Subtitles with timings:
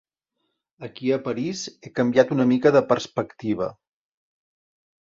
[0.87, 3.71] Aquí a París he canviat una mica de perspectiva.